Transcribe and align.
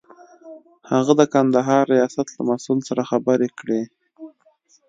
هغه 0.91 1.13
د 1.19 1.21
کندهار 1.33 1.83
ریاست 1.95 2.27
له 2.35 2.41
مسئول 2.49 2.79
سره 2.89 3.01
خبرې 3.11 3.49
کړې. 3.59 3.81